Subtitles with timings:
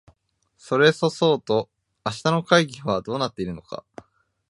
[0.57, 1.69] それそそうと
[2.03, 3.85] 明日の会議はどうなっているのか